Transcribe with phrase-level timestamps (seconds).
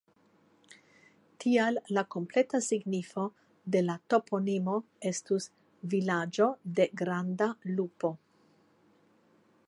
[1.43, 3.25] Tial la kompleta signifo
[3.75, 4.77] de la toponimo
[5.11, 5.47] estus
[5.91, 6.47] "vilaĝo
[6.79, 8.11] de granda lupo".